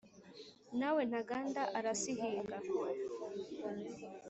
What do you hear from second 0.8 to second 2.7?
we Ntaganda arisihinga